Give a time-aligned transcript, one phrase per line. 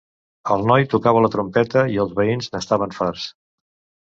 [0.53, 3.29] El noi tocava la trompeta i els veïns n'estaven farts.